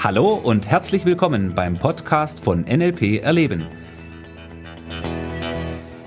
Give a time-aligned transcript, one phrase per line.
[0.00, 3.66] Hallo und herzlich willkommen beim Podcast von NLP Erleben.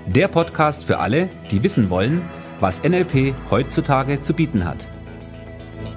[0.06, 2.22] Der Podcast für alle, die wissen wollen,
[2.58, 4.88] was NLP heutzutage zu bieten hat.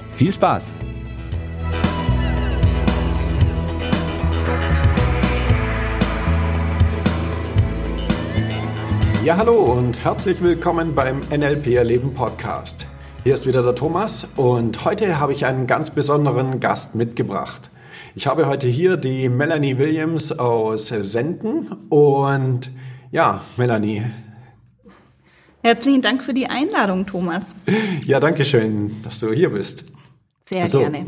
[0.10, 0.73] Viel Spaß!
[9.23, 12.88] Ja, hallo und herzlich willkommen beim NLP Erleben Podcast.
[13.23, 17.71] Hier ist wieder der Thomas und heute habe ich einen ganz besonderen Gast mitgebracht.
[18.18, 22.71] Ich habe heute hier die Melanie Williams aus Senden und
[23.11, 24.04] ja, Melanie.
[25.61, 27.47] Herzlichen Dank für die Einladung, Thomas.
[28.06, 29.92] Ja, danke schön, dass du hier bist.
[30.46, 31.06] Sehr so, gerne.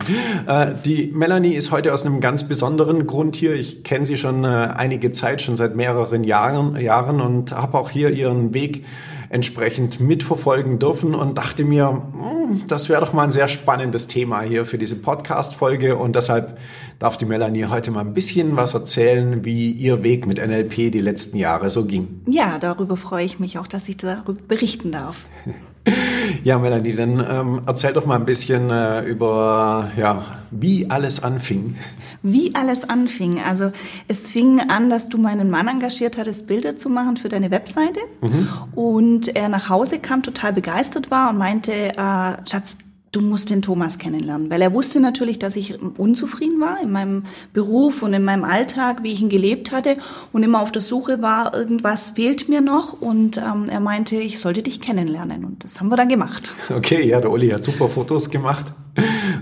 [0.47, 3.55] Äh, die Melanie ist heute aus einem ganz besonderen Grund hier.
[3.55, 7.89] Ich kenne sie schon äh, einige Zeit, schon seit mehreren Jahren, Jahren und habe auch
[7.89, 8.83] hier ihren Weg
[9.29, 14.41] entsprechend mitverfolgen dürfen und dachte mir, hm, das wäre doch mal ein sehr spannendes Thema
[14.41, 16.59] hier für diese Podcast-Folge und deshalb
[16.99, 21.01] darf die Melanie heute mal ein bisschen was erzählen, wie ihr Weg mit NLP die
[21.01, 22.21] letzten Jahre so ging.
[22.25, 25.25] Ja, darüber freue ich mich auch, dass ich darüber berichten darf.
[26.43, 31.75] Ja, Melanie, dann ähm, erzähl doch mal ein bisschen äh, über, ja, wie alles anfing.
[32.23, 33.39] Wie alles anfing.
[33.41, 33.71] Also
[34.07, 37.99] es fing an, dass du meinen Mann engagiert hattest, Bilder zu machen für deine Webseite.
[38.21, 38.47] Mhm.
[38.75, 42.75] Und er nach Hause kam, total begeistert war und meinte, äh, Schatz,
[43.11, 47.25] du musst den Thomas kennenlernen, weil er wusste natürlich, dass ich unzufrieden war in meinem
[47.53, 49.97] Beruf und in meinem Alltag, wie ich ihn gelebt hatte
[50.33, 54.39] und immer auf der Suche war, irgendwas fehlt mir noch und ähm, er meinte, ich
[54.39, 56.51] sollte dich kennenlernen und das haben wir dann gemacht.
[56.69, 58.73] Okay, ja, der Uli hat super Fotos gemacht,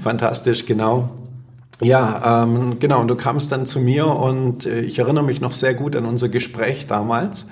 [0.01, 1.24] fantastisch, genau.
[1.81, 3.01] Ja, ähm, genau.
[3.01, 6.05] Und du kamst dann zu mir und äh, ich erinnere mich noch sehr gut an
[6.05, 7.47] unser Gespräch damals.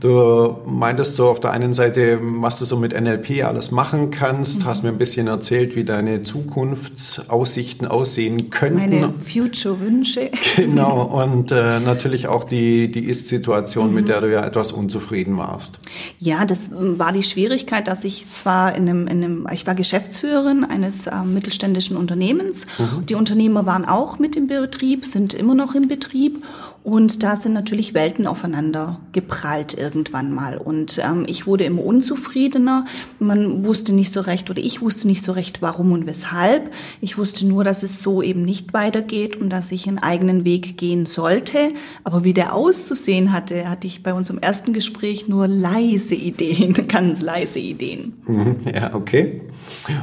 [0.00, 4.60] Du meintest so auf der einen Seite, was du so mit NLP alles machen kannst,
[4.60, 4.66] mhm.
[4.66, 8.78] hast mir ein bisschen erzählt, wie deine Zukunftsaussichten aussehen könnten.
[8.78, 10.30] Meine Future-Wünsche.
[10.56, 11.02] Genau.
[11.02, 13.94] Und äh, natürlich auch die, die Ist-Situation, mhm.
[13.94, 15.78] mit der du ja etwas unzufrieden warst.
[16.18, 19.74] Ja, das ähm, war die Schwierigkeit, dass ich zwar in einem, in einem ich war
[19.74, 22.66] Geschäftsführerin eines äh, mittelständischen Unternehmens.
[22.78, 23.06] Mhm.
[23.06, 26.44] Die Unternehmer Unternehmer waren auch mit im Betrieb, sind immer noch im Betrieb
[26.84, 30.58] und da sind natürlich Welten aufeinander geprallt irgendwann mal.
[30.58, 32.84] Und ähm, ich wurde immer unzufriedener.
[33.18, 36.72] Man wusste nicht so recht oder ich wusste nicht so recht, warum und weshalb.
[37.00, 40.78] Ich wusste nur, dass es so eben nicht weitergeht und dass ich einen eigenen Weg
[40.78, 41.72] gehen sollte.
[42.04, 47.20] Aber wie der auszusehen hatte, hatte ich bei unserem ersten Gespräch nur leise Ideen, ganz
[47.20, 48.14] leise Ideen.
[48.26, 49.42] Mhm, ja, okay.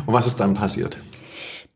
[0.05, 0.97] Und was ist dann passiert?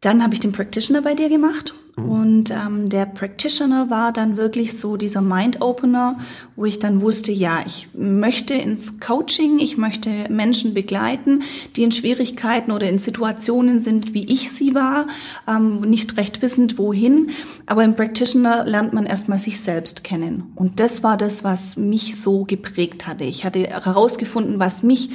[0.01, 2.09] Dann habe ich den Practitioner bei dir gemacht mhm.
[2.09, 6.19] und ähm, der Practitioner war dann wirklich so dieser Mind-Opener,
[6.55, 11.43] wo ich dann wusste, ja, ich möchte ins Coaching, ich möchte Menschen begleiten,
[11.75, 15.07] die in Schwierigkeiten oder in Situationen sind, wie ich sie war,
[15.49, 17.31] ähm, nicht recht wissend wohin.
[17.65, 20.53] Aber im Practitioner lernt man erstmal sich selbst kennen.
[20.55, 23.25] Und das war das, was mich so geprägt hatte.
[23.25, 25.09] Ich hatte herausgefunden, was mich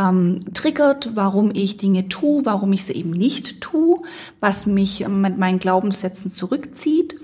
[0.00, 3.98] ähm, triggert, warum ich Dinge tue, warum ich sie eben nicht tue,
[4.40, 7.16] was mich mit meinen Glaubenssätzen zurückzieht.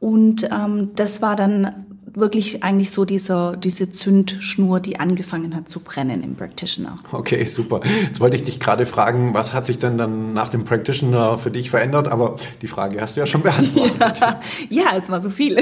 [0.00, 5.80] Und ähm, das war dann wirklich eigentlich so dieser, diese Zündschnur, die angefangen hat zu
[5.80, 6.98] brennen im Practitioner.
[7.12, 7.80] Okay, super.
[8.02, 11.50] Jetzt wollte ich dich gerade fragen, was hat sich denn dann nach dem Practitioner für
[11.50, 12.08] dich verändert?
[12.08, 14.20] Aber die Frage hast du ja schon beantwortet.
[14.20, 14.40] ja,
[14.70, 15.58] ja es war so viel.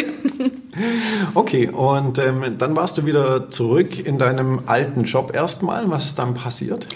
[1.35, 5.91] Okay, und ähm, dann warst du wieder zurück in deinem alten Job erstmal.
[5.91, 6.89] Was ist dann passiert?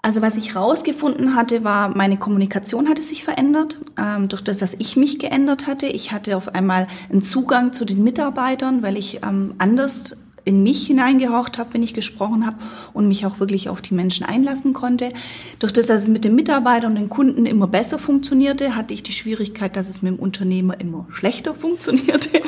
[0.00, 4.74] Also was ich rausgefunden hatte, war, meine Kommunikation hatte sich verändert, ähm, durch das, dass
[4.74, 5.86] ich mich geändert hatte.
[5.86, 10.16] Ich hatte auf einmal einen Zugang zu den Mitarbeitern, weil ich ähm, anders
[10.48, 12.56] in mich hineingehorcht habe, wenn ich gesprochen habe
[12.94, 15.12] und mich auch wirklich auf die Menschen einlassen konnte.
[15.58, 19.02] Durch das, dass es mit den Mitarbeitern und den Kunden immer besser funktionierte, hatte ich
[19.02, 22.40] die Schwierigkeit, dass es mit dem Unternehmer immer schlechter funktionierte.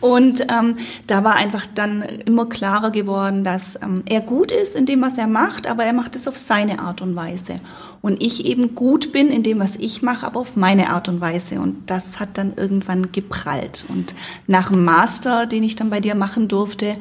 [0.00, 4.86] Und ähm, da war einfach dann immer klarer geworden, dass ähm, er gut ist in
[4.86, 7.60] dem, was er macht, aber er macht es auf seine Art und Weise.
[8.04, 11.22] Und ich eben gut bin in dem, was ich mache, aber auf meine Art und
[11.22, 11.58] Weise.
[11.58, 13.86] Und das hat dann irgendwann geprallt.
[13.88, 14.14] Und
[14.46, 16.96] nach dem Master, den ich dann bei dir machen durfte,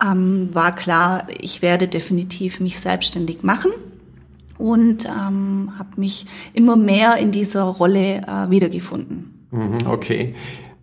[0.00, 3.72] ähm, war klar, ich werde definitiv mich selbstständig machen
[4.56, 9.48] und ähm, habe mich immer mehr in dieser Rolle äh, wiedergefunden.
[9.50, 10.34] Mhm, okay.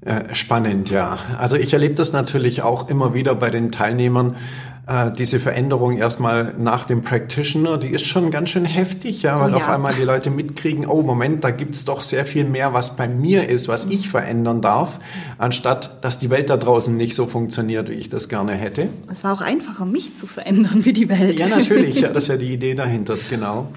[0.02, 1.18] Äh, spannend, ja.
[1.38, 4.36] Also ich erlebe das natürlich auch immer wieder bei den Teilnehmern,
[4.92, 9.52] äh, diese Veränderung erstmal nach dem Practitioner, die ist schon ganz schön heftig, ja, weil
[9.52, 9.58] ja.
[9.58, 13.08] auf einmal die Leute mitkriegen, oh Moment, da gibt's doch sehr viel mehr, was bei
[13.08, 15.00] mir ist, was ich verändern darf,
[15.38, 18.90] anstatt dass die Welt da draußen nicht so funktioniert, wie ich das gerne hätte.
[19.10, 21.40] Es war auch einfacher, mich zu verändern wie die Welt.
[21.40, 23.72] Ja, natürlich, ja, das ist ja die Idee dahinter, genau.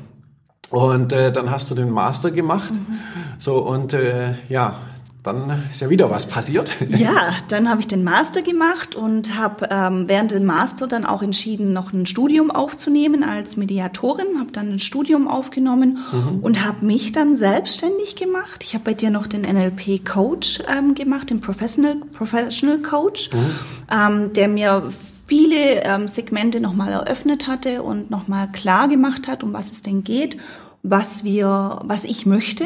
[0.71, 2.73] Und äh, dann hast du den Master gemacht.
[2.73, 2.99] Mhm.
[3.39, 4.81] So, und äh, ja,
[5.25, 6.71] dann ist ja wieder was passiert.
[6.95, 11.23] Ja, dann habe ich den Master gemacht und habe ähm, während dem Master dann auch
[11.23, 14.39] entschieden, noch ein Studium aufzunehmen als Mediatorin.
[14.39, 16.39] Habe dann ein Studium aufgenommen mhm.
[16.41, 18.63] und habe mich dann selbstständig gemacht.
[18.65, 23.51] Ich habe bei dir noch den NLP Coach ähm, gemacht, den Professional, Professional Coach, mhm.
[23.91, 24.93] ähm, der mir
[25.27, 30.05] viele ähm, Segmente nochmal eröffnet hatte und nochmal klar gemacht hat, um was es denn
[30.05, 30.37] geht,
[30.83, 32.65] was wir, was ich möchte.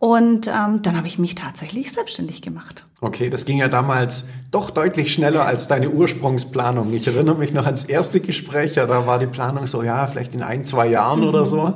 [0.00, 2.86] Und ähm, dann habe ich mich tatsächlich selbstständig gemacht.
[3.02, 6.90] Okay, das ging ja damals doch deutlich schneller als deine Ursprungsplanung.
[6.94, 10.34] Ich erinnere mich noch ans erste Gespräch, ja, da war die Planung so, ja, vielleicht
[10.34, 11.28] in ein, zwei Jahren mhm.
[11.28, 11.74] oder so.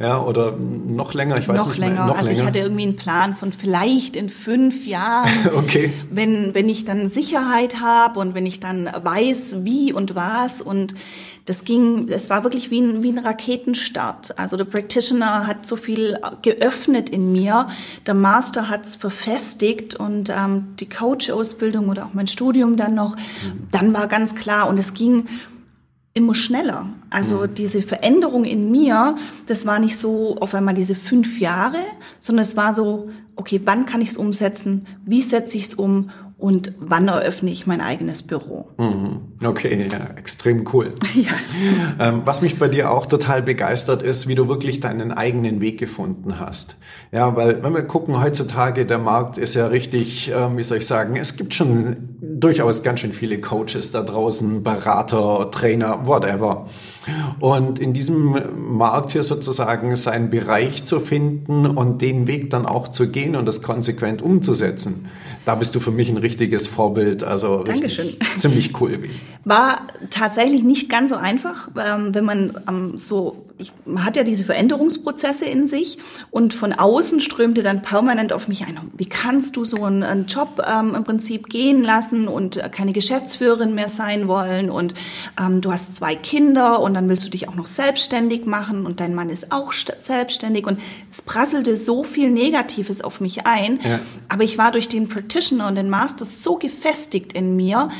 [0.00, 1.94] Ja, oder noch länger, ich weiß noch nicht länger.
[1.94, 2.06] mehr.
[2.06, 2.40] Noch also länger.
[2.40, 5.92] ich hatte irgendwie einen Plan von vielleicht in fünf Jahren, okay.
[6.10, 10.96] wenn, wenn ich dann Sicherheit habe und wenn ich dann weiß, wie und was und
[11.44, 14.38] das ging, es war wirklich wie ein, wie ein Raketenstart.
[14.38, 17.68] Also der Practitioner hat so viel geöffnet in mir,
[18.06, 23.16] der Master hat es verfestigt und ähm, die Coach-Ausbildung oder auch mein Studium dann noch,
[23.16, 23.68] mhm.
[23.72, 25.26] dann war ganz klar und es ging
[26.14, 26.86] immer schneller.
[27.10, 27.54] Also mhm.
[27.54, 29.16] diese Veränderung in mir,
[29.46, 31.78] das war nicht so auf einmal diese fünf Jahre,
[32.18, 34.86] sondern es war so, okay, wann kann ich es umsetzen?
[35.04, 36.10] Wie setze ich es um?
[36.42, 38.66] Und wann eröffne ich mein eigenes Büro.
[38.76, 39.20] Mhm.
[39.44, 40.92] Okay, ja, extrem cool.
[41.14, 42.08] Ja.
[42.08, 45.78] Ähm, was mich bei dir auch total begeistert ist, wie du wirklich deinen eigenen Weg
[45.78, 46.76] gefunden hast.
[47.12, 50.86] Ja, weil wenn wir gucken, heutzutage der Markt ist ja richtig, ähm, wie soll ich
[50.86, 56.66] sagen, es gibt schon durchaus ganz schön viele Coaches da draußen, Berater, Trainer, whatever.
[57.40, 62.88] Und in diesem Markt hier sozusagen seinen Bereich zu finden und den Weg dann auch
[62.88, 65.08] zu gehen und das konsequent umzusetzen
[65.44, 67.24] da bist du für mich ein richtiges Vorbild.
[67.24, 68.16] Also Dankeschön.
[68.36, 69.00] ziemlich cool.
[69.44, 73.46] War tatsächlich nicht ganz so einfach, ähm, wenn man ähm, so,
[73.84, 75.98] man hat ja diese Veränderungsprozesse in sich
[76.30, 78.78] und von außen strömte dann permanent auf mich ein.
[78.96, 83.88] Wie kannst du so einen, Job ähm, im Prinzip gehen lassen und keine Geschäftsführerin mehr
[83.88, 84.94] sein wollen und
[85.60, 89.14] du hast zwei Kinder und dann willst du dich auch noch selbstständig machen und dein
[89.14, 90.80] Mann ist auch selbstständig und
[91.10, 93.80] es prasselte so viel Negatives auf mich ein.
[93.82, 94.00] Ja.
[94.28, 97.90] Aber ich war durch den Practitioner und den Masters so gefestigt in mir.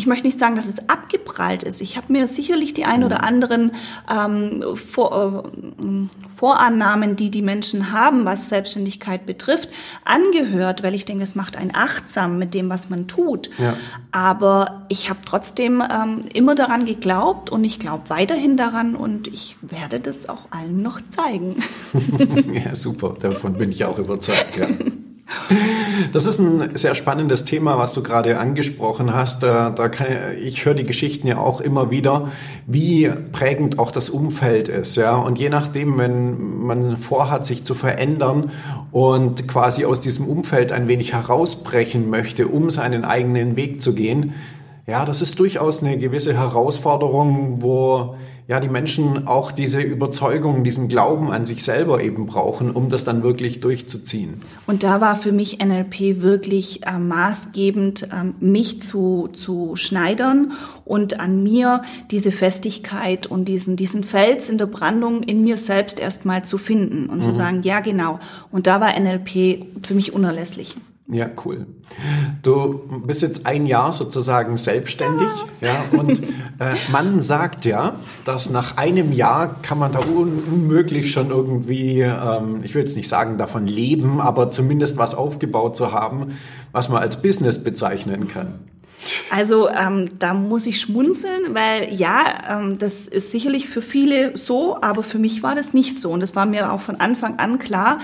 [0.00, 1.82] Ich möchte nicht sagen, dass es abgeprallt ist.
[1.82, 3.24] Ich habe mir sicherlich die ein oder mhm.
[3.24, 3.72] anderen
[4.10, 9.68] ähm, Vor, äh, Vorannahmen, die die Menschen haben, was Selbstständigkeit betrifft,
[10.06, 13.50] angehört, weil ich denke, es macht einen achtsam mit dem, was man tut.
[13.58, 13.76] Ja.
[14.10, 19.58] Aber ich habe trotzdem ähm, immer daran geglaubt und ich glaube weiterhin daran und ich
[19.60, 21.62] werde das auch allen noch zeigen.
[22.54, 23.16] ja, super.
[23.20, 24.56] Davon bin ich auch überzeugt.
[24.56, 24.66] Ja.
[26.12, 29.42] Das ist ein sehr spannendes Thema, was du gerade angesprochen hast.
[29.42, 30.06] Da, da kann,
[30.42, 32.28] ich höre die Geschichten ja auch immer wieder,
[32.66, 34.96] wie prägend auch das Umfeld ist.
[34.96, 35.14] Ja?
[35.14, 38.50] Und je nachdem, wenn man vorhat, sich zu verändern
[38.90, 44.34] und quasi aus diesem Umfeld ein wenig herausbrechen möchte, um seinen eigenen Weg zu gehen,
[44.90, 48.16] ja, das ist durchaus eine gewisse Herausforderung, wo
[48.50, 53.04] ja, die Menschen auch diese Überzeugung, diesen Glauben an sich selber eben brauchen, um das
[53.04, 54.42] dann wirklich durchzuziehen.
[54.66, 60.50] Und da war für mich NLP wirklich äh, maßgebend, äh, mich zu, zu schneidern
[60.84, 66.00] und an mir diese Festigkeit und diesen, diesen Fels in der Brandung in mir selbst
[66.00, 67.22] erstmal zu finden und mhm.
[67.22, 68.18] zu sagen, ja, genau.
[68.50, 70.74] Und da war NLP für mich unerlässlich.
[71.12, 71.66] Ja, cool.
[72.42, 75.28] Du bist jetzt ein Jahr sozusagen selbstständig,
[75.60, 76.22] ja, und
[76.60, 82.00] äh, man sagt ja, dass nach einem Jahr kann man da un unmöglich schon irgendwie,
[82.00, 86.38] ähm, ich will jetzt nicht sagen davon leben, aber zumindest was aufgebaut zu haben,
[86.70, 88.60] was man als Business bezeichnen kann.
[89.30, 94.76] Also ähm, da muss ich schmunzeln, weil ja, ähm, das ist sicherlich für viele so,
[94.80, 96.10] aber für mich war das nicht so.
[96.10, 98.00] Und das war mir auch von Anfang an klar,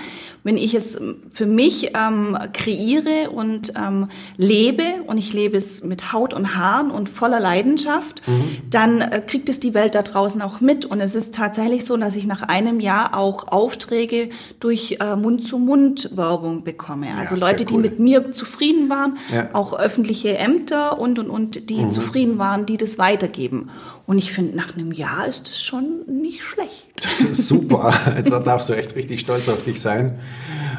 [0.47, 0.97] wenn ich es
[1.33, 4.07] für mich ähm, kreiere und ähm,
[4.37, 8.57] lebe, und ich lebe es mit Haut und Haaren und voller Leidenschaft, mhm.
[8.69, 10.85] dann äh, kriegt es die Welt da draußen auch mit.
[10.85, 14.29] Und es ist tatsächlich so, dass ich nach einem Jahr auch Aufträge
[14.61, 17.07] durch äh, Mund-zu-Mund-Werbung bekomme.
[17.17, 17.67] Also ja, Leute, cool.
[17.83, 19.49] die mit mir zufrieden waren, ja.
[19.51, 21.89] auch öffentliche Ämter und, und, und, die mhm.
[21.89, 23.69] zufrieden waren, die das weitergeben.
[24.05, 26.87] Und ich finde, nach einem Jahr ist das schon nicht schlecht.
[27.01, 27.93] Das ist super.
[28.25, 30.19] da darfst du echt richtig stolz auf dich sein.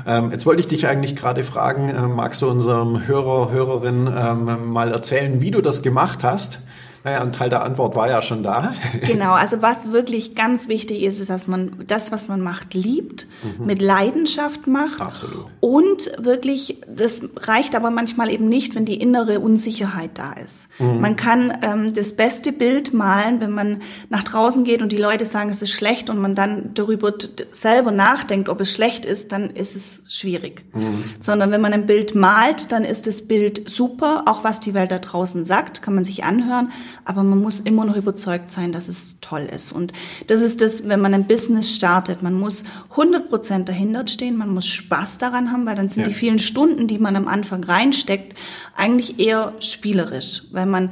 [0.07, 4.71] Ähm, jetzt wollte ich dich eigentlich gerade fragen, äh, magst du unserem Hörer, Hörerin ähm,
[4.71, 6.61] mal erzählen, wie du das gemacht hast?
[7.05, 8.75] Naja, ein Teil der Antwort war ja schon da.
[9.07, 13.27] Genau, also was wirklich ganz wichtig ist, ist, dass man das, was man macht, liebt,
[13.43, 13.67] mhm.
[13.67, 15.01] mit Leidenschaft macht.
[15.01, 15.47] Absolut.
[15.61, 20.69] Und wirklich, das reicht aber manchmal eben nicht, wenn die innere Unsicherheit da ist.
[20.79, 21.01] Mhm.
[21.01, 25.25] Man kann ähm, das beste Bild malen, wenn man nach draußen geht und die Leute
[25.25, 27.13] sagen, es ist schlecht und man dann darüber
[27.53, 30.65] selber nachdenkt, ob es schlecht ist, dann ist es schwierig.
[30.75, 31.05] Mhm.
[31.19, 34.91] Sondern wenn man ein Bild malt, dann ist das Bild super, auch was die Welt
[34.91, 36.71] da draußen sagt, kann man sich anhören
[37.05, 39.73] aber man muss immer noch überzeugt sein, dass es toll ist.
[39.73, 39.93] Und
[40.27, 42.23] das ist das, wenn man ein Business startet.
[42.23, 46.09] Man muss 100 Prozent dahinter stehen, man muss Spaß daran haben, weil dann sind ja.
[46.09, 48.35] die vielen Stunden, die man am Anfang reinsteckt,
[48.77, 50.91] eigentlich eher spielerisch, weil man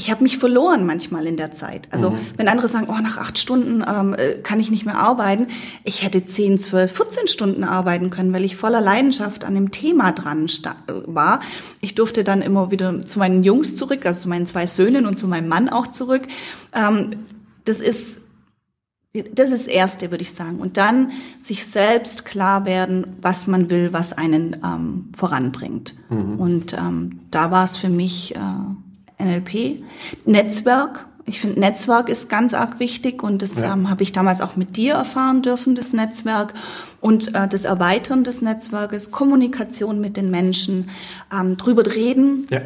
[0.00, 1.86] ich habe mich verloren manchmal in der Zeit.
[1.90, 2.18] Also mhm.
[2.38, 5.48] wenn andere sagen, oh, nach acht Stunden ähm, äh, kann ich nicht mehr arbeiten,
[5.84, 10.12] ich hätte zehn, zwölf, 14 Stunden arbeiten können, weil ich voller Leidenschaft an dem Thema
[10.12, 10.46] dran
[11.04, 11.40] war.
[11.82, 15.18] Ich durfte dann immer wieder zu meinen Jungs zurück, also zu meinen zwei Söhnen und
[15.18, 16.22] zu meinem Mann auch zurück.
[16.74, 17.10] Ähm,
[17.66, 18.22] das ist
[19.12, 20.60] das ist das Erste, würde ich sagen.
[20.60, 25.96] Und dann sich selbst klar werden, was man will, was einen ähm, voranbringt.
[26.10, 26.38] Mhm.
[26.38, 28.38] Und ähm, da war es für mich äh,
[29.20, 29.82] NLP.
[30.24, 31.06] Netzwerk.
[31.26, 33.72] Ich finde, Netzwerk ist ganz arg wichtig und das ja.
[33.72, 36.54] ähm, habe ich damals auch mit dir erfahren dürfen, das Netzwerk
[37.00, 40.90] und äh, das Erweitern des Netzwerkes, Kommunikation mit den Menschen,
[41.32, 42.46] ähm, drüber reden.
[42.50, 42.60] Ja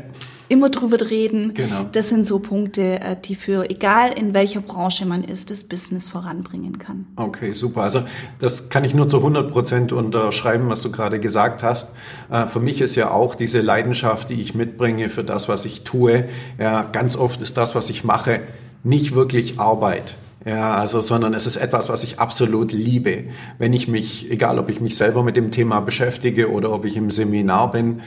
[0.54, 1.52] immer drüber reden.
[1.52, 1.86] Genau.
[1.92, 6.08] Das sind so Punkte, äh, die für, egal in welcher Branche man ist, das Business
[6.08, 7.06] voranbringen kann.
[7.16, 7.82] Okay, super.
[7.82, 8.02] Also
[8.38, 11.92] das kann ich nur zu 100 Prozent unterschreiben, was du gerade gesagt hast.
[12.30, 15.84] Äh, für mich ist ja auch diese Leidenschaft, die ich mitbringe für das, was ich
[15.84, 16.28] tue.
[16.58, 18.40] Ja, ganz oft ist das, was ich mache,
[18.82, 20.16] nicht wirklich Arbeit.
[20.46, 23.24] Ja, also, sondern es ist etwas, was ich absolut liebe.
[23.58, 26.98] Wenn ich mich, egal ob ich mich selber mit dem Thema beschäftige oder ob ich
[26.98, 28.02] im Seminar bin,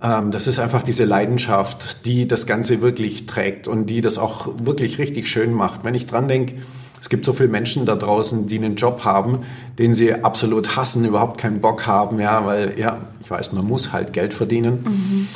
[0.00, 4.98] das ist einfach diese Leidenschaft, die das Ganze wirklich trägt und die das auch wirklich
[4.98, 5.82] richtig schön macht.
[5.82, 6.54] Wenn ich dran denke,
[7.00, 9.40] es gibt so viele Menschen da draußen, die einen Job haben,
[9.78, 13.92] den sie absolut hassen, überhaupt keinen Bock haben, ja, weil, ja, ich weiß, man muss
[13.92, 14.84] halt Geld verdienen.
[14.84, 15.28] Mhm.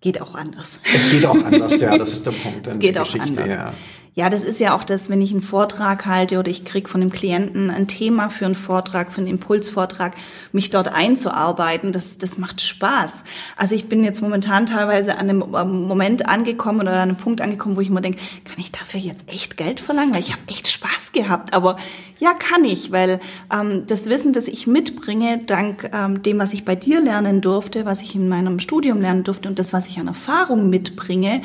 [0.00, 0.80] Geht auch anders.
[0.94, 2.66] Es geht auch anders, ja, das ist der Punkt.
[2.66, 3.48] Es geht auch Geschichte, anders.
[3.48, 3.72] Ja.
[4.18, 7.02] Ja, das ist ja auch das, wenn ich einen Vortrag halte oder ich krieg von
[7.02, 10.14] dem Klienten ein Thema für einen Vortrag, für einen Impulsvortrag,
[10.52, 13.24] mich dort einzuarbeiten, das, das macht Spaß.
[13.58, 17.42] Also ich bin jetzt momentan teilweise an einem ähm, Moment angekommen oder an einem Punkt
[17.42, 20.14] angekommen, wo ich mir denke, kann ich dafür jetzt echt Geld verlangen?
[20.14, 21.52] Weil ich habe echt Spaß gehabt.
[21.52, 21.76] Aber
[22.18, 23.20] ja, kann ich, weil
[23.52, 27.84] ähm, das Wissen, das ich mitbringe, dank ähm, dem, was ich bei dir lernen durfte,
[27.84, 31.42] was ich in meinem Studium lernen durfte und das, was ich an Erfahrung mitbringe,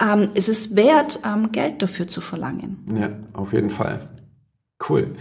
[0.00, 2.78] ähm, ist es wert, ähm, Geld dafür zu verlangen.
[2.98, 4.08] Ja, auf jeden Fall.
[4.88, 5.16] Cool.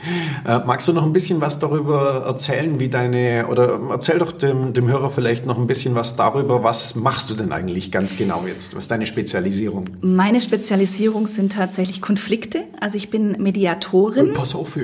[0.46, 4.74] Äh, magst du noch ein bisschen was darüber erzählen, wie deine, oder erzähl doch dem,
[4.74, 8.46] dem Hörer vielleicht noch ein bisschen was darüber, was machst du denn eigentlich ganz genau
[8.46, 8.76] jetzt?
[8.76, 9.86] Was ist deine Spezialisierung?
[10.02, 12.64] Meine Spezialisierung sind tatsächlich Konflikte.
[12.82, 14.30] Also ich bin Mediatorin.
[14.30, 14.78] Und pass auf.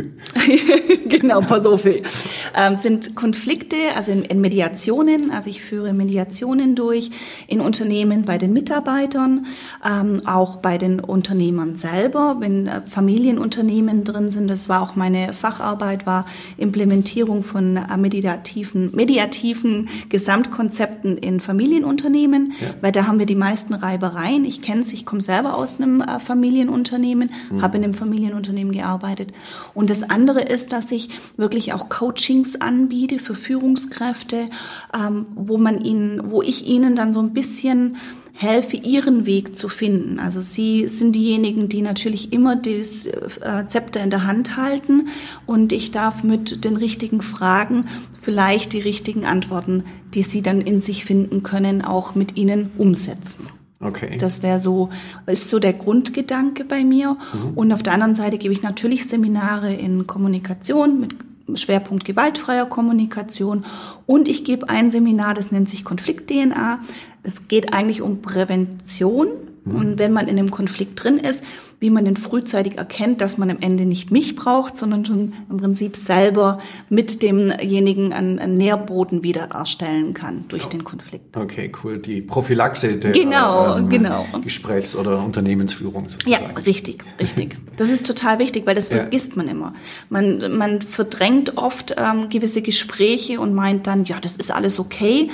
[1.10, 1.86] genau, pass auf.
[1.86, 5.32] Ähm, sind Konflikte, also in, in Mediationen.
[5.32, 7.12] Also ich führe Mediationen durch
[7.48, 9.46] in Unternehmen bei den Mitarbeitern,
[9.86, 14.48] ähm, auch bei den Unternehmern selber, wenn äh, Familienunternehmen drin sind.
[14.50, 16.26] Das war auch meine Facharbeit, war
[16.58, 22.68] Implementierung von meditativen, mediativen Gesamtkonzepten in Familienunternehmen, ja.
[22.82, 24.46] weil da haben wir die meisten Reibereien.
[24.46, 27.62] Ich kenne es, ich komme selber aus einem äh, Familienunternehmen, mhm.
[27.62, 29.32] habe in einem Familienunternehmen gearbeitet.
[29.74, 34.50] Und das andere ist, dass ich wirklich auch Coachings anbiete für Führungskräfte,
[34.96, 37.98] ähm, wo man ihnen, wo ich ihnen dann so ein bisschen
[38.40, 40.18] helfe, ihren Weg zu finden.
[40.18, 45.10] Also sie sind diejenigen, die natürlich immer das äh, Zepter in der Hand halten
[45.46, 47.90] und ich darf mit den richtigen Fragen
[48.22, 53.48] vielleicht die richtigen Antworten, die sie dann in sich finden können, auch mit ihnen umsetzen.
[53.82, 54.18] Okay.
[54.18, 54.90] Das wäre so,
[55.26, 57.18] ist so der Grundgedanke bei mir.
[57.34, 57.58] Mhm.
[57.58, 61.16] Und auf der anderen Seite gebe ich natürlich Seminare in Kommunikation mit
[61.56, 63.66] Schwerpunkt gewaltfreier Kommunikation.
[64.06, 66.80] Und ich gebe ein Seminar, das nennt sich Konflikt-DNA.
[67.24, 69.30] Es geht eigentlich um Prävention.
[69.66, 69.76] Mhm.
[69.76, 71.44] Und wenn man in einem Konflikt drin ist,
[71.80, 75.58] wie man denn frühzeitig erkennt, dass man am Ende nicht mich braucht, sondern schon im
[75.58, 76.60] Prinzip selber
[76.90, 81.38] mit demjenigen einen, Nährboden wieder erstellen kann durch den Konflikt.
[81.38, 82.00] Okay, cool.
[82.00, 84.26] Die Prophylaxe der genau, ähm, genau.
[84.42, 86.56] Gesprächs- oder Unternehmensführung sozusagen.
[86.56, 87.58] Ja, richtig, richtig.
[87.78, 88.98] Das ist total wichtig, weil das ja.
[88.98, 89.74] vergisst man immer.
[90.10, 95.30] Man, man verdrängt oft ähm, gewisse Gespräche und meint dann, ja, das ist alles okay.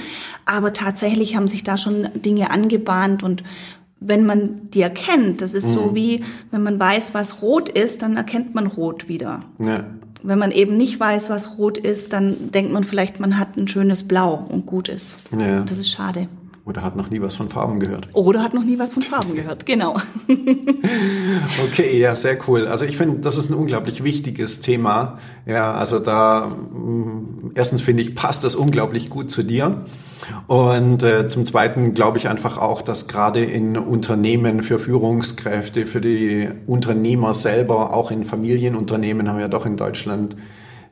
[0.46, 3.44] Aber tatsächlich haben sich da schon Dinge angebahnt und
[4.00, 5.74] wenn man die erkennt, das ist mhm.
[5.74, 9.42] so wie, wenn man weiß, was rot ist, dann erkennt man rot wieder.
[9.60, 9.86] Ja.
[10.22, 13.68] Wenn man eben nicht weiß, was rot ist, dann denkt man vielleicht, man hat ein
[13.68, 15.18] schönes Blau und gut ist.
[15.38, 15.62] Ja.
[15.62, 16.28] Das ist schade.
[16.66, 18.08] Oder hat noch nie was von Farben gehört.
[18.14, 19.98] Oder hat noch nie was von Farben gehört, genau.
[21.64, 22.66] okay, ja, sehr cool.
[22.66, 25.20] Also ich finde, das ist ein unglaublich wichtiges Thema.
[25.46, 29.86] Ja, also da mm, erstens finde ich, passt das unglaublich gut zu dir.
[30.48, 36.02] Und äh, zum Zweiten glaube ich einfach auch, dass gerade in Unternehmen für Führungskräfte, für
[36.02, 40.36] die Unternehmer selber, auch in Familienunternehmen haben wir ja doch in Deutschland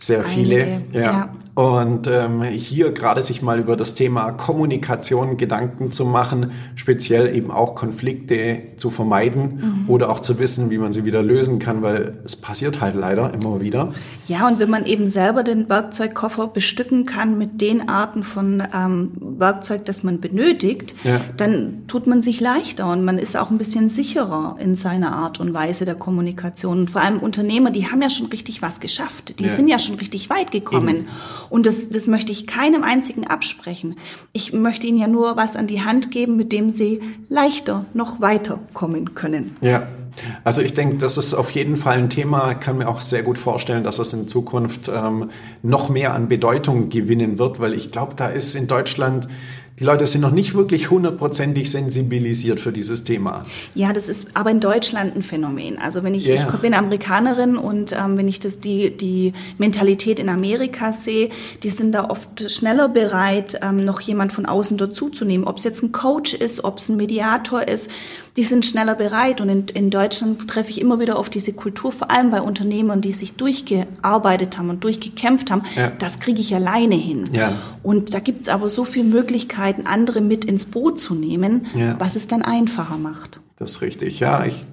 [0.05, 0.63] sehr viele.
[0.63, 1.01] Einige, ja.
[1.01, 1.29] ja.
[1.55, 7.51] Und ähm, hier gerade sich mal über das Thema Kommunikation Gedanken zu machen, speziell eben
[7.51, 9.89] auch Konflikte zu vermeiden mhm.
[9.89, 13.31] oder auch zu wissen, wie man sie wieder lösen kann, weil es passiert halt leider
[13.35, 13.93] immer wieder.
[14.27, 19.11] Ja, und wenn man eben selber den Werkzeugkoffer bestücken kann mit den Arten von ähm,
[19.19, 21.21] Werkzeug, das man benötigt, ja.
[21.37, 25.39] dann tut man sich leichter und man ist auch ein bisschen sicherer in seiner Art
[25.39, 26.79] und Weise der Kommunikation.
[26.79, 29.37] Und vor allem Unternehmer, die haben ja schon richtig was geschafft.
[29.37, 29.53] Die ja.
[29.53, 30.95] sind ja schon richtig weit gekommen.
[30.95, 31.07] Eben.
[31.49, 33.95] Und das, das möchte ich keinem einzigen absprechen.
[34.31, 38.21] Ich möchte ihnen ja nur was an die Hand geben, mit dem sie leichter noch
[38.21, 39.55] weiterkommen können.
[39.61, 39.87] Ja.
[40.43, 42.51] Also ich denke, das ist auf jeden Fall ein Thema.
[42.51, 45.29] Ich kann mir auch sehr gut vorstellen, dass es in Zukunft ähm,
[45.63, 49.27] noch mehr an Bedeutung gewinnen wird, weil ich glaube, da ist in Deutschland
[49.79, 53.43] die Leute sind noch nicht wirklich hundertprozentig sensibilisiert für dieses Thema.
[53.73, 55.79] Ja, das ist aber in Deutschland ein Phänomen.
[55.79, 56.35] Also wenn ich, yeah.
[56.35, 61.29] ich bin Amerikanerin und ähm, wenn ich das die die Mentalität in Amerika sehe,
[61.63, 65.47] die sind da oft schneller bereit, ähm, noch jemand von außen dazuzunehmen.
[65.47, 67.89] Ob es jetzt ein Coach ist, ob es ein Mediator ist,
[68.37, 69.41] die sind schneller bereit.
[69.41, 73.01] Und in, in Deutschland treffe ich immer wieder auf diese Kultur, vor allem bei Unternehmern,
[73.01, 75.63] die sich durchgearbeitet haben und durchgekämpft haben.
[75.75, 75.91] Ja.
[75.97, 77.29] Das kriege ich alleine hin.
[77.33, 77.53] Ja.
[77.81, 81.95] Und da gibt es aber so viele Möglichkeiten, andere mit ins Boot zu nehmen, ja.
[81.99, 83.39] was es dann einfacher macht.
[83.63, 84.19] Das ist richtig.
[84.19, 84.65] Ja, ich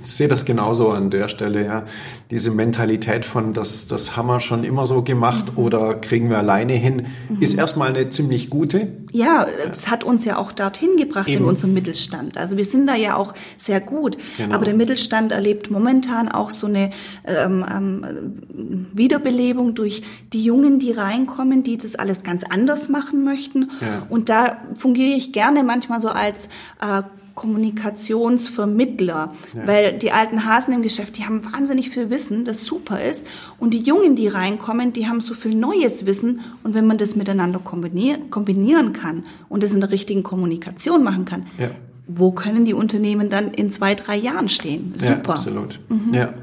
[0.00, 1.66] sehe das genauso an der Stelle.
[1.66, 1.84] Ja,
[2.30, 5.64] diese Mentalität von, das, das haben wir schon immer so gemacht mhm.
[5.64, 7.42] oder kriegen wir alleine hin, mhm.
[7.42, 8.88] ist erstmal eine ziemlich gute.
[9.12, 11.42] Ja, es hat uns ja auch dorthin gebracht Eben.
[11.42, 12.38] in unserem Mittelstand.
[12.38, 14.16] Also wir sind da ja auch sehr gut.
[14.38, 14.54] Genau.
[14.54, 16.88] Aber der Mittelstand erlebt momentan auch so eine
[17.26, 20.02] ähm, ähm, Wiederbelebung durch
[20.32, 23.70] die Jungen, die reinkommen, die das alles ganz anders machen möchten.
[23.82, 24.06] Ja.
[24.08, 26.46] Und da fungiere ich gerne manchmal so als
[26.80, 27.02] äh,
[27.38, 29.66] Kommunikationsvermittler, ja.
[29.66, 33.28] weil die alten Hasen im Geschäft, die haben wahnsinnig viel Wissen, das super ist.
[33.58, 36.40] Und die Jungen, die reinkommen, die haben so viel neues Wissen.
[36.64, 41.46] Und wenn man das miteinander kombinieren, kann und das in der richtigen Kommunikation machen kann,
[41.58, 41.70] ja.
[42.08, 44.92] wo können die Unternehmen dann in zwei, drei Jahren stehen?
[44.96, 45.12] Super.
[45.12, 45.78] Ja, absolut.
[45.88, 46.14] Mhm.
[46.14, 46.34] Ja.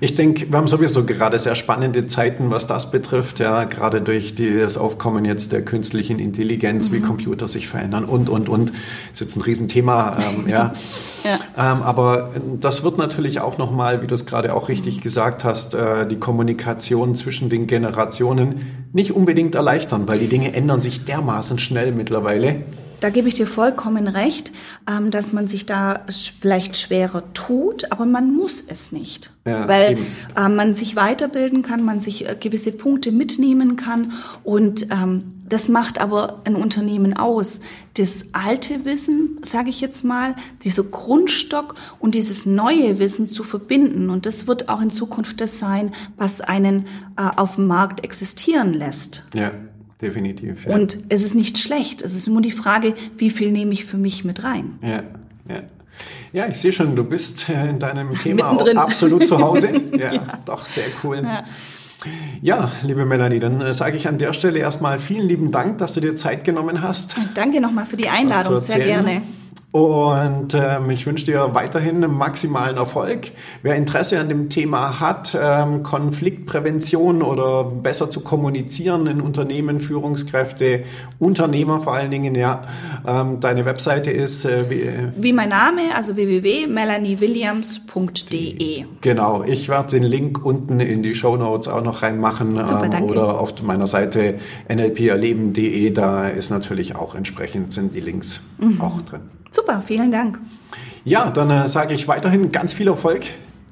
[0.00, 4.34] Ich denke, wir haben sowieso gerade sehr spannende Zeiten, was das betrifft, ja, gerade durch
[4.34, 6.94] das Aufkommen jetzt der künstlichen Intelligenz, mhm.
[6.94, 8.70] wie Computer sich verändern und, und, und.
[8.70, 8.76] Das
[9.14, 10.72] ist jetzt ein Riesenthema, ähm, ja.
[11.24, 11.36] ja.
[11.56, 15.74] Ähm, aber das wird natürlich auch nochmal, wie du es gerade auch richtig gesagt hast,
[15.74, 21.58] äh, die Kommunikation zwischen den Generationen nicht unbedingt erleichtern, weil die Dinge ändern sich dermaßen
[21.58, 22.62] schnell mittlerweile.
[23.02, 24.52] Da gebe ich dir vollkommen recht,
[24.88, 26.06] ähm, dass man sich da
[26.40, 29.32] vielleicht schwerer tut, aber man muss es nicht.
[29.44, 29.98] Ja, weil
[30.36, 34.12] äh, man sich weiterbilden kann, man sich äh, gewisse Punkte mitnehmen kann
[34.44, 37.60] und ähm, das macht aber ein Unternehmen aus.
[37.94, 44.08] Das alte Wissen, sage ich jetzt mal, dieser Grundstock und dieses neue Wissen zu verbinden.
[44.08, 46.86] Und das wird auch in Zukunft das sein, was einen
[47.18, 49.26] äh, auf dem Markt existieren lässt.
[49.34, 49.50] Ja
[50.02, 50.66] definitiv.
[50.66, 50.74] Ja.
[50.74, 52.02] Und es ist nicht schlecht.
[52.02, 54.78] Es ist nur die Frage, wie viel nehme ich für mich mit rein.
[54.82, 55.02] Ja,
[55.48, 55.62] ja.
[56.32, 59.80] Ja, ich sehe schon, du bist äh, in deinem Thema auch absolut zu Hause.
[59.96, 61.22] Ja, ja, doch, sehr cool.
[61.22, 61.44] Ja.
[62.40, 65.92] Ja, liebe Melanie, dann äh, sage ich an der Stelle erstmal vielen lieben Dank, dass
[65.92, 67.14] du dir Zeit genommen hast.
[67.34, 69.22] Danke nochmal für die Einladung, sehr gerne.
[69.72, 73.30] Und ähm, ich wünsche dir weiterhin maximalen Erfolg.
[73.62, 80.84] Wer Interesse an dem Thema hat, ähm, Konfliktprävention oder besser zu kommunizieren in Unternehmen, Führungskräfte,
[81.18, 82.64] Unternehmer vor allen Dingen, ja,
[83.06, 88.84] ähm, deine Webseite ist äh, wie, wie mein Name, also www.melaniewilliams.de.
[89.00, 93.04] Genau, ich werde den Link unten in die Show Notes auch noch reinmachen Super, ähm,
[93.04, 94.34] oder auf meiner Seite
[94.68, 95.92] nlperleben.de.
[95.92, 98.78] Da ist natürlich auch entsprechend sind die Links mhm.
[98.78, 99.22] auch drin.
[99.52, 100.40] Super, vielen Dank.
[101.04, 103.26] Ja, dann äh, sage ich weiterhin ganz viel Erfolg,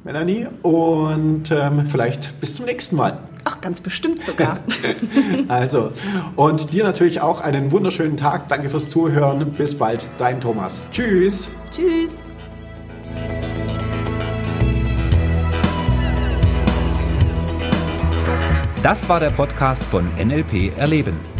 [0.04, 3.18] Melanie, und ähm, vielleicht bis zum nächsten Mal.
[3.44, 4.60] Ach, ganz bestimmt sogar.
[5.48, 5.92] also,
[6.36, 8.48] und dir natürlich auch einen wunderschönen Tag.
[8.48, 9.52] Danke fürs Zuhören.
[9.52, 10.84] Bis bald, dein Thomas.
[10.92, 11.48] Tschüss.
[11.70, 12.22] Tschüss.
[18.82, 21.39] Das war der Podcast von NLP Erleben.